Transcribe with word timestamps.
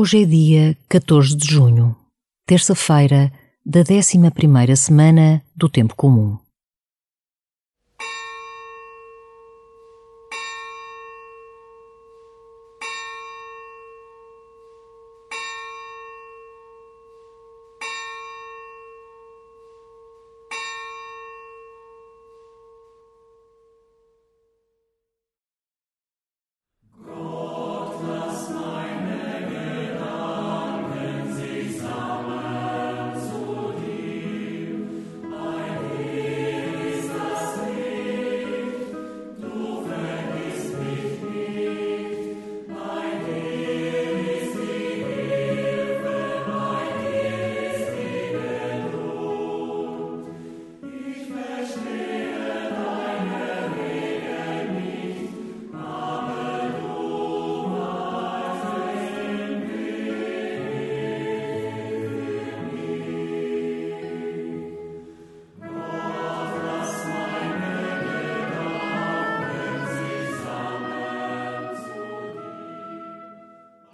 Hoje 0.00 0.22
é 0.22 0.24
dia 0.24 0.76
14 0.88 1.34
de 1.34 1.44
junho, 1.44 1.96
terça-feira 2.46 3.32
da 3.66 3.80
11 3.80 4.30
primeira 4.30 4.76
semana 4.76 5.42
do 5.56 5.68
Tempo 5.68 5.96
Comum. 5.96 6.38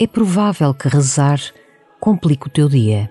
É 0.04 0.06
provável 0.06 0.74
que 0.74 0.86
rezar 0.86 1.40
complique 1.98 2.46
o 2.46 2.50
teu 2.50 2.68
dia. 2.68 3.10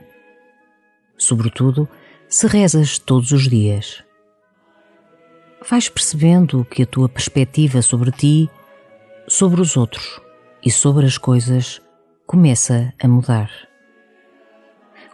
Sobretudo 1.18 1.90
se 2.30 2.46
rezas 2.46 3.00
todos 3.00 3.32
os 3.32 3.50
dias. 3.50 4.04
Vais 5.68 5.90
percebendo 5.90 6.64
que 6.64 6.84
a 6.84 6.86
tua 6.86 7.10
perspectiva 7.10 7.82
sobre 7.82 8.12
ti, 8.12 8.48
sobre 9.28 9.60
os 9.60 9.76
outros 9.76 10.22
e 10.64 10.70
sobre 10.70 11.08
as 11.08 11.18
coisas 11.18 11.82
começa 12.28 12.94
a 13.02 13.08
mudar. 13.08 13.50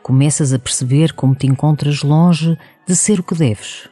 Começas 0.04 0.52
a 0.52 0.60
perceber 0.60 1.14
como 1.14 1.34
te 1.34 1.48
encontras 1.48 2.04
longe 2.04 2.58
de 2.86 2.94
ser 2.94 3.22
o 3.22 3.24
que 3.24 3.36
deves. 3.36 3.90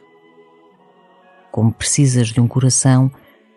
Como 1.50 1.72
precisas 1.72 2.28
de 2.28 2.40
um 2.40 2.48
coração 2.48 3.10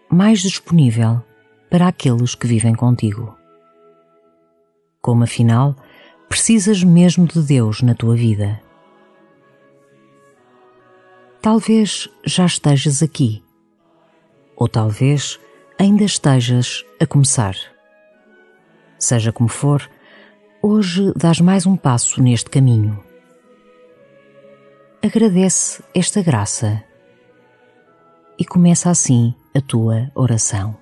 mais 0.09 0.39
disponível 0.39 1.21
para 1.69 1.89
aqueles 1.89 2.33
que 2.33 2.47
vivem 2.47 2.73
contigo 2.73 3.40
como 5.01 5.23
afinal 5.23 5.75
precisas 6.29 6.83
mesmo 6.83 7.27
de 7.27 7.41
Deus 7.41 7.81
na 7.81 7.93
tua 7.93 8.15
vida. 8.15 8.61
Talvez 11.41 12.07
já 12.23 12.45
estejas 12.45 13.01
aqui, 13.01 13.43
ou 14.55 14.67
talvez 14.67 15.39
ainda 15.79 16.03
estejas 16.03 16.85
a 16.99 17.07
começar. 17.07 17.55
Seja 18.99 19.31
como 19.31 19.49
for, 19.49 19.89
hoje 20.61 21.11
dás 21.15 21.41
mais 21.41 21.65
um 21.65 21.75
passo 21.75 22.21
neste 22.21 22.49
caminho. 22.49 23.03
Agradece 25.01 25.83
esta 25.95 26.21
graça 26.21 26.83
e 28.37 28.45
começa 28.45 28.91
assim 28.91 29.33
a 29.55 29.59
tua 29.59 30.11
oração. 30.13 30.80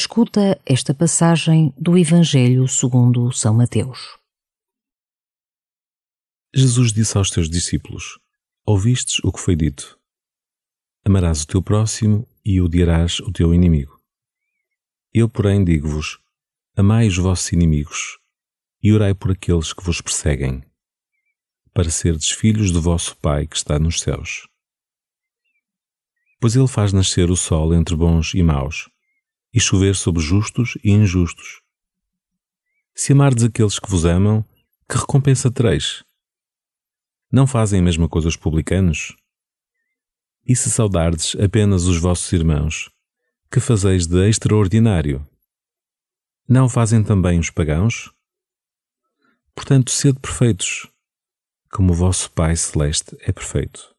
Escuta 0.00 0.60
esta 0.64 0.94
passagem 0.94 1.74
do 1.76 1.98
Evangelho 1.98 2.68
segundo 2.68 3.32
São 3.32 3.52
Mateus. 3.52 4.16
Jesus 6.54 6.92
disse 6.92 7.18
aos 7.18 7.32
teus 7.32 7.50
discípulos: 7.50 8.16
Ouvistes 8.64 9.18
o 9.24 9.32
que 9.32 9.40
foi 9.40 9.56
dito: 9.56 9.98
Amarás 11.04 11.42
o 11.42 11.48
teu 11.48 11.60
próximo 11.60 12.28
e 12.44 12.60
odiarás 12.60 13.18
o 13.18 13.32
teu 13.32 13.52
inimigo. 13.52 14.00
Eu, 15.12 15.28
porém, 15.28 15.64
digo-vos: 15.64 16.20
Amai 16.76 17.08
os 17.08 17.16
vossos 17.16 17.50
inimigos 17.50 18.20
e 18.80 18.92
orai 18.92 19.14
por 19.14 19.32
aqueles 19.32 19.72
que 19.72 19.82
vos 19.82 20.00
perseguem, 20.00 20.62
para 21.74 21.90
serdes 21.90 22.30
filhos 22.30 22.70
do 22.70 22.80
vosso 22.80 23.16
Pai 23.16 23.48
que 23.48 23.56
está 23.56 23.80
nos 23.80 24.00
céus. 24.00 24.46
Pois 26.38 26.54
ele 26.54 26.68
faz 26.68 26.92
nascer 26.92 27.32
o 27.32 27.36
sol 27.36 27.74
entre 27.74 27.96
bons 27.96 28.32
e 28.32 28.44
maus 28.44 28.88
e 29.52 29.60
chover 29.60 29.94
sobre 29.94 30.22
justos 30.22 30.76
e 30.82 30.90
injustos. 30.90 31.60
Se 32.94 33.12
amardes 33.12 33.44
aqueles 33.44 33.78
que 33.78 33.90
vos 33.90 34.04
amam, 34.04 34.44
que 34.88 34.96
recompensa 34.96 35.50
tereis? 35.50 36.04
Não 37.30 37.46
fazem 37.46 37.80
a 37.80 37.82
mesma 37.82 38.08
coisa 38.08 38.28
os 38.28 38.36
publicanos? 38.36 39.14
E 40.46 40.56
se 40.56 40.70
saudardes 40.70 41.36
apenas 41.36 41.84
os 41.84 42.00
vossos 42.00 42.32
irmãos, 42.32 42.90
que 43.50 43.60
fazeis 43.60 44.06
de 44.06 44.28
extraordinário? 44.28 45.26
Não 46.48 46.68
fazem 46.68 47.04
também 47.04 47.38
os 47.38 47.50
pagãos? 47.50 48.10
Portanto, 49.54 49.90
sede 49.90 50.18
perfeitos, 50.18 50.88
como 51.70 51.92
o 51.92 51.96
vosso 51.96 52.30
Pai 52.32 52.56
Celeste 52.56 53.16
é 53.20 53.32
perfeito. 53.32 53.97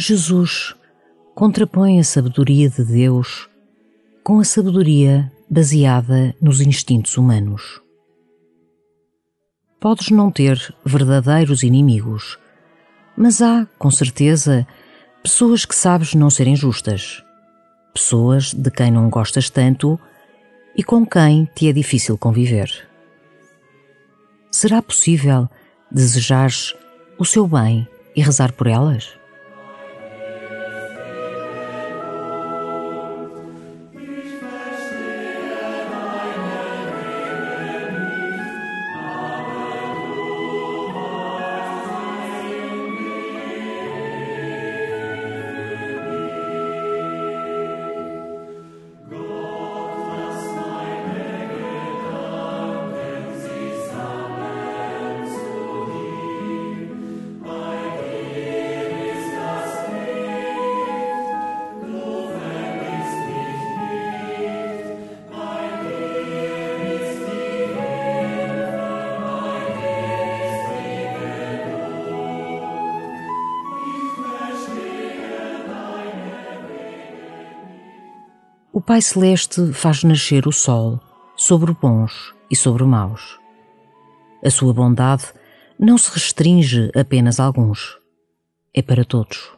Jesus 0.00 0.76
contrapõe 1.34 1.98
a 1.98 2.04
sabedoria 2.04 2.70
de 2.70 2.84
Deus 2.84 3.48
com 4.22 4.38
a 4.38 4.44
sabedoria 4.44 5.28
baseada 5.50 6.36
nos 6.40 6.60
instintos 6.60 7.16
humanos. 7.16 7.82
Podes 9.80 10.10
não 10.10 10.30
ter 10.30 10.72
verdadeiros 10.84 11.64
inimigos, 11.64 12.38
mas 13.16 13.42
há, 13.42 13.66
com 13.76 13.90
certeza, 13.90 14.64
pessoas 15.20 15.64
que 15.64 15.74
sabes 15.74 16.14
não 16.14 16.30
serem 16.30 16.54
justas, 16.54 17.20
pessoas 17.92 18.54
de 18.54 18.70
quem 18.70 18.92
não 18.92 19.10
gostas 19.10 19.50
tanto 19.50 19.98
e 20.76 20.84
com 20.84 21.04
quem 21.04 21.44
te 21.56 21.68
é 21.68 21.72
difícil 21.72 22.16
conviver. 22.16 22.88
Será 24.52 24.80
possível 24.80 25.48
desejares 25.90 26.72
o 27.18 27.24
seu 27.24 27.48
bem 27.48 27.84
e 28.14 28.22
rezar 28.22 28.52
por 28.52 28.68
elas? 28.68 29.17
Pai 78.88 79.02
Celeste 79.02 79.74
faz 79.74 80.02
nascer 80.02 80.48
o 80.48 80.50
sol 80.50 80.98
sobre 81.36 81.74
bons 81.74 82.34
e 82.50 82.56
sobre 82.56 82.84
maus. 82.84 83.38
A 84.42 84.48
sua 84.48 84.72
bondade 84.72 85.24
não 85.78 85.98
se 85.98 86.10
restringe 86.10 86.90
apenas 86.96 87.38
a 87.38 87.44
alguns, 87.44 87.98
é 88.72 88.80
para 88.80 89.04
todos, 89.04 89.52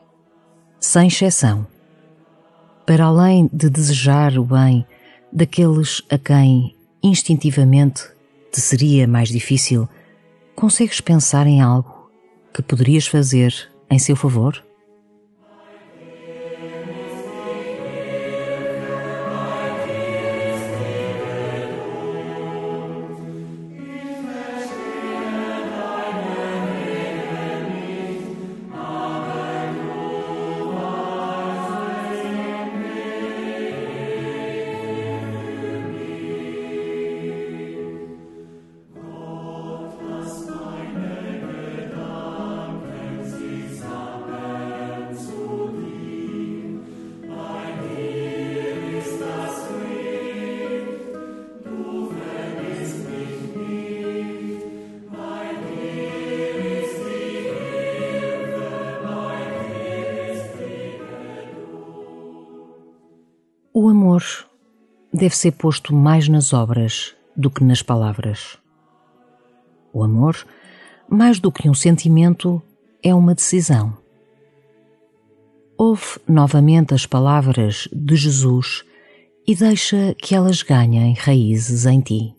sem 0.81 1.06
exceção. 1.06 1.65
Para 2.85 3.05
além 3.05 3.49
de 3.53 3.71
desejar 3.71 4.37
o 4.37 4.44
bem 4.44 4.85
daqueles 5.32 6.03
a 6.11 6.19
quem 6.19 6.77
instintivamente 7.00 8.03
te 8.50 8.61
seria 8.61 9.06
mais 9.06 9.29
difícil, 9.29 9.88
consegues 10.56 11.00
pensar 11.00 11.47
em 11.47 11.61
algo 11.61 12.11
que 12.53 12.62
poderias 12.62 13.06
fazer 13.06 13.55
em 13.88 13.97
seu 13.97 14.17
favor? 14.17 14.61
O 63.72 63.88
amor 63.88 64.25
deve 65.12 65.37
ser 65.37 65.52
posto 65.52 65.94
mais 65.94 66.28
nas 66.28 66.52
obras 66.52 67.14
do 67.37 67.49
que 67.49 67.62
nas 67.62 67.82
palavras. 67.82 68.58
O 69.93 70.02
amor, 70.02 70.37
mais 71.08 71.38
do 71.38 71.52
que 71.52 71.69
um 71.69 71.75
sentimento, 71.75 72.61
é 73.00 73.14
uma 73.14 73.32
decisão. 73.32 73.96
Ouve 75.78 76.19
novamente 76.28 76.94
as 76.94 77.06
palavras 77.06 77.88
de 77.93 78.17
Jesus 78.17 78.84
e 79.46 79.55
deixa 79.55 80.17
que 80.17 80.34
elas 80.34 80.64
ganhem 80.64 81.14
raízes 81.14 81.87
em 81.87 82.00
ti. 82.00 82.34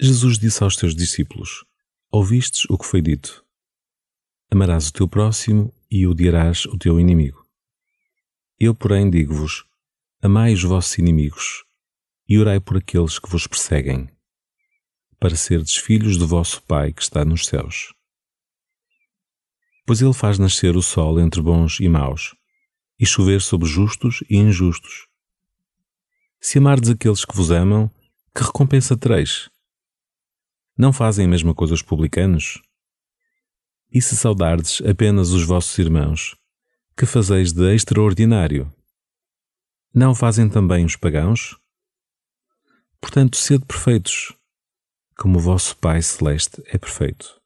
Jesus 0.00 0.38
disse 0.38 0.62
aos 0.62 0.76
teus 0.76 0.94
discípulos: 0.94 1.64
Ouvistes 2.12 2.66
o 2.70 2.78
que 2.78 2.86
foi 2.86 3.02
dito: 3.02 3.44
Amarás 4.48 4.88
o 4.88 4.92
teu 4.92 5.08
próximo 5.08 5.74
e 5.92 6.06
odiarás 6.06 6.64
o 6.64 6.78
teu 6.78 6.98
inimigo. 6.98 7.46
Eu, 8.58 8.74
porém, 8.74 9.10
digo-vos: 9.10 9.66
amai 10.22 10.54
os 10.54 10.62
vossos 10.62 10.96
inimigos 10.96 11.64
e 12.26 12.38
orai 12.38 12.58
por 12.58 12.78
aqueles 12.78 13.18
que 13.18 13.28
vos 13.28 13.46
perseguem, 13.46 14.08
para 15.20 15.36
serdes 15.36 15.76
filhos 15.76 16.16
do 16.16 16.26
vosso 16.26 16.62
Pai 16.62 16.94
que 16.94 17.02
está 17.02 17.26
nos 17.26 17.46
céus. 17.46 17.92
Pois 19.84 20.00
ele 20.00 20.14
faz 20.14 20.38
nascer 20.38 20.76
o 20.76 20.82
sol 20.82 21.20
entre 21.20 21.42
bons 21.42 21.78
e 21.78 21.88
maus, 21.88 22.34
e 22.98 23.04
chover 23.04 23.42
sobre 23.42 23.68
justos 23.68 24.24
e 24.30 24.36
injustos. 24.38 25.06
Se 26.40 26.56
amardes 26.56 26.88
aqueles 26.88 27.24
que 27.26 27.36
vos 27.36 27.50
amam, 27.50 27.90
que 28.34 28.42
recompensa 28.42 28.96
tereis? 28.96 29.50
Não 30.78 30.90
fazem 30.90 31.26
a 31.26 31.28
mesma 31.28 31.54
coisa 31.54 31.74
os 31.74 31.82
publicanos? 31.82 32.62
E 33.94 34.00
se 34.00 34.16
saudardes 34.16 34.80
apenas 34.88 35.32
os 35.32 35.44
vossos 35.44 35.76
irmãos, 35.76 36.34
que 36.96 37.04
fazeis 37.04 37.52
de 37.52 37.74
extraordinário? 37.74 38.72
Não 39.94 40.14
fazem 40.14 40.48
também 40.48 40.86
os 40.86 40.96
pagãos? 40.96 41.58
Portanto, 42.98 43.36
sede 43.36 43.66
perfeitos, 43.66 44.34
como 45.18 45.36
o 45.36 45.42
vosso 45.42 45.76
Pai 45.76 46.00
Celeste 46.00 46.62
é 46.68 46.78
perfeito. 46.78 47.41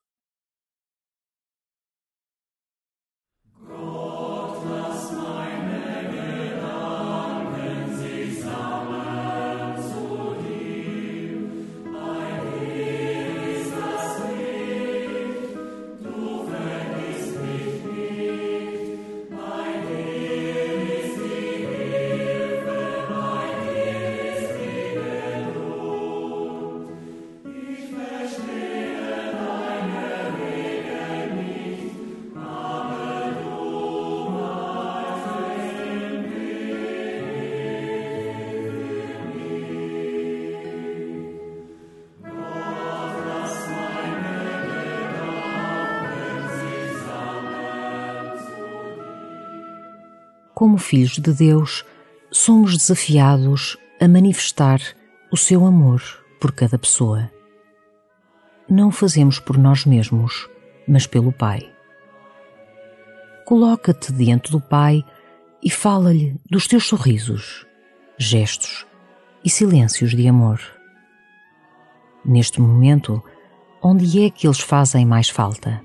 Como 50.57 50.79
filhos 50.79 51.19
de 51.19 51.35
Deus, 51.35 51.85
somos 52.33 52.75
desafiados 52.75 53.77
a 54.01 54.09
manifestar 54.09 54.81
o 55.31 55.37
seu 55.37 55.67
amor 55.67 56.03
por 56.41 56.51
cada 56.51 56.79
pessoa. 56.79 57.31
Não 58.67 58.91
fazemos 58.91 59.39
por 59.39 59.59
nós 59.59 59.85
mesmos, 59.85 60.49
mas 60.89 61.07
pelo 61.07 61.31
Pai. 61.31 61.71
Coloca-te 63.45 64.11
diante 64.15 64.51
do 64.51 64.59
Pai 64.59 65.05
e 65.63 65.69
fala-lhe 65.69 66.41
dos 66.51 66.67
teus 66.67 66.87
sorrisos, 66.87 67.67
gestos 68.17 68.87
e 69.45 69.51
silêncios 69.51 70.13
de 70.13 70.27
amor. 70.27 70.59
Neste 72.25 72.63
momento, 72.63 73.23
onde 73.83 74.25
é 74.25 74.31
que 74.31 74.47
eles 74.47 74.61
fazem 74.61 75.05
mais 75.05 75.29
falta? 75.29 75.85